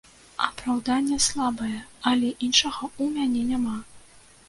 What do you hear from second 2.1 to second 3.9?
але іншага ў мяне няма.